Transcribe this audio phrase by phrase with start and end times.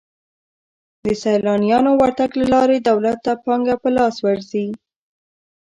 [1.03, 4.67] د سیلانیانو ورتګ له لارې دولت ته پانګه په لاس ورځي.